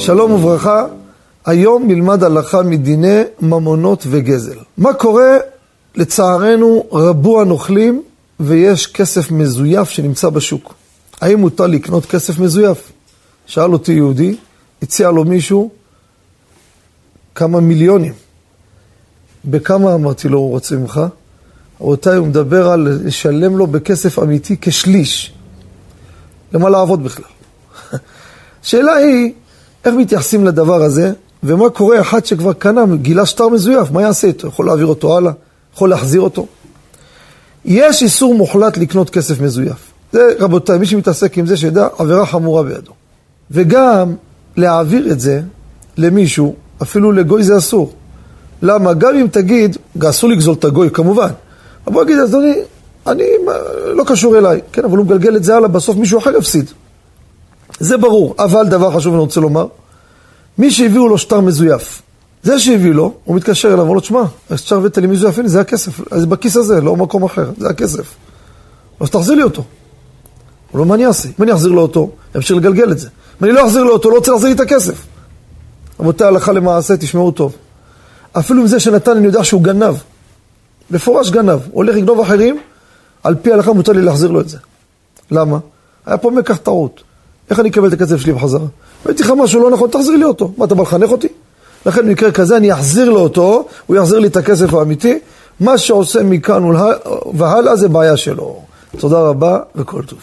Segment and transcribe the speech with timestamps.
[0.00, 0.84] שלום וברכה,
[1.46, 4.58] היום נלמד הלכה מדיני ממונות וגזל.
[4.76, 5.36] מה קורה?
[5.94, 8.02] לצערנו רבו הנוכלים
[8.40, 10.74] ויש כסף מזויף שנמצא בשוק.
[11.20, 12.92] האם מותר לקנות כסף מזויף?
[13.46, 14.36] שאל אותי יהודי,
[14.82, 15.70] הציע לו מישהו
[17.34, 18.12] כמה מיליונים.
[19.44, 21.00] בכמה אמרתי לו הוא רוצה ממך?
[21.80, 25.32] רבותיי, הוא מדבר על לשלם לו בכסף אמיתי כשליש.
[26.52, 27.24] למה לעבוד בכלל?
[28.64, 29.32] השאלה היא,
[29.84, 31.12] איך מתייחסים לדבר הזה,
[31.42, 34.48] ומה קורה אחד שכבר קנה, גילה שטר מזויף, מה יעשה איתו?
[34.48, 35.32] יכול להעביר אותו הלאה?
[35.74, 36.46] יכול להחזיר אותו?
[37.64, 39.92] יש איסור מוחלט לקנות כסף מזויף.
[40.12, 42.92] זה, רבותיי, מי שמתעסק עם זה, שידע, עבירה חמורה בידו.
[43.50, 44.14] וגם
[44.56, 45.40] להעביר את זה
[45.96, 47.92] למישהו, אפילו לגוי זה אסור.
[48.62, 48.94] למה?
[48.94, 49.76] גם אם תגיד,
[50.08, 51.30] אסור לגזול את הגוי, כמובן.
[51.86, 52.54] אבל בוא נגיד, אדוני,
[53.06, 53.24] אני
[53.94, 54.60] לא קשור אליי.
[54.72, 56.70] כן, אבל הוא מגלגל את זה הלאה, בסוף מישהו אחר יפסיד.
[57.80, 59.66] זה ברור, אבל דבר חשוב אני רוצה לומר,
[60.58, 62.02] מי שהביאו לו שטר מזויף,
[62.42, 65.60] זה שהביא לו, הוא מתקשר אליו, אומר לו, תשמע, השטר הבאת לי מזויף, הנה זה
[65.60, 68.14] הכסף, זה בכיס הזה, לא במקום אחר, זה הכסף.
[69.00, 69.64] אז תחזיר לי אותו.
[70.70, 71.28] הוא לא, מה אני אעשה?
[71.28, 73.08] אם אני אחזיר לו אותו, אמשיך לגלגל את זה.
[73.08, 75.06] אם אני לא אחזיר לו אותו, לא רוצה להחזיר לי את הכסף.
[76.00, 77.56] רבותיי, הלכה למעשה, תשמעו טוב.
[78.32, 79.94] אפילו עם זה שנתן, אני יודע שהוא גנב.
[80.90, 81.58] מפורש גנב.
[81.70, 82.60] הולך לגנוב אחרים,
[83.22, 84.58] על פי ההלכה מותר לי להחזיר לו את זה.
[85.30, 85.58] למה?
[86.06, 87.02] היה פה מקח טעות.
[87.50, 88.66] איך אני אקבל את הכסף שלי בחזרה?
[89.06, 90.52] ראיתי לך משהו לא נכון, תחזיר לי אותו.
[90.56, 91.28] מה, אתה בא לחנך אותי?
[91.86, 95.18] לכן במקרה כזה אני אחזיר לו אותו, הוא יחזיר לי את הכסף האמיתי.
[95.60, 96.62] מה שעושה מכאן
[97.34, 98.62] והלאה זה בעיה שלו.
[98.98, 100.18] תודה רבה וכל טוב.